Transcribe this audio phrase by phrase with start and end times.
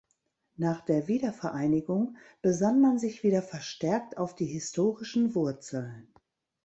[0.55, 6.11] Nach der Wiedervereinigung besann man sich wieder verstärkt auf die historischen Wurzeln.